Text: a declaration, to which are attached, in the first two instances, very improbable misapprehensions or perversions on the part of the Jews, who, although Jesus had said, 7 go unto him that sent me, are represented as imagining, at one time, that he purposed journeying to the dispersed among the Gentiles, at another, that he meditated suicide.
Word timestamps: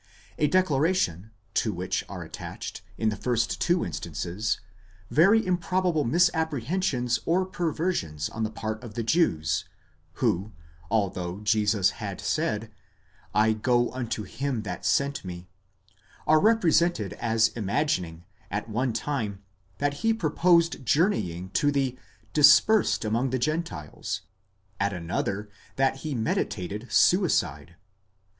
a 0.39 0.47
declaration, 0.47 1.29
to 1.53 1.71
which 1.71 2.03
are 2.09 2.23
attached, 2.23 2.81
in 2.97 3.09
the 3.09 3.15
first 3.15 3.61
two 3.61 3.85
instances, 3.85 4.59
very 5.11 5.45
improbable 5.45 6.03
misapprehensions 6.03 7.19
or 7.23 7.45
perversions 7.45 8.27
on 8.27 8.41
the 8.41 8.49
part 8.49 8.83
of 8.83 8.95
the 8.95 9.03
Jews, 9.03 9.65
who, 10.13 10.53
although 10.89 11.41
Jesus 11.41 11.91
had 12.01 12.19
said, 12.19 12.71
7 13.35 13.59
go 13.59 13.91
unto 13.91 14.23
him 14.23 14.63
that 14.63 14.87
sent 14.87 15.23
me, 15.23 15.47
are 16.25 16.39
represented 16.39 17.13
as 17.19 17.49
imagining, 17.49 18.23
at 18.49 18.67
one 18.67 18.93
time, 18.93 19.43
that 19.77 19.93
he 20.01 20.15
purposed 20.15 20.83
journeying 20.83 21.51
to 21.51 21.71
the 21.71 21.95
dispersed 22.33 23.05
among 23.05 23.29
the 23.29 23.37
Gentiles, 23.37 24.21
at 24.79 24.93
another, 24.93 25.47
that 25.75 25.97
he 25.97 26.15
meditated 26.15 26.91
suicide. 26.91 27.75